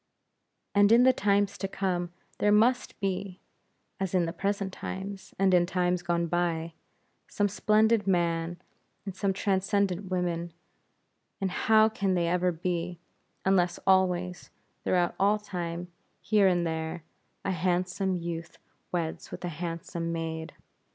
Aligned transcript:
And 0.73 0.91
in 0.91 1.03
the 1.03 1.13
times 1.13 1.59
to 1.59 1.67
come, 1.67 2.11
there 2.39 2.51
must 2.51 2.99
be 2.99 3.39
as 3.99 4.15
in 4.15 4.25
the 4.25 4.33
present 4.33 4.73
times, 4.73 5.35
and 5.37 5.53
in 5.53 5.61
the 5.67 5.71
times 5.71 6.01
gone 6.01 6.25
by 6.25 6.73
some 7.27 7.47
splendid 7.47 8.07
men, 8.07 8.59
and 9.05 9.15
some 9.15 9.31
transcendent 9.31 10.09
women; 10.09 10.53
and 11.39 11.51
how 11.51 11.87
can 11.87 12.15
they 12.15 12.27
ever 12.27 12.51
be, 12.51 12.97
unless 13.45 13.77
always, 13.85 14.49
throughout 14.83 15.13
all 15.19 15.37
time, 15.37 15.89
here 16.19 16.47
and 16.47 16.65
there, 16.65 17.03
a 17.45 17.51
handsome 17.51 18.15
youth 18.15 18.57
weds 18.91 19.29
with 19.29 19.45
a 19.45 19.49
handsome 19.49 20.11
maid! 20.11 20.53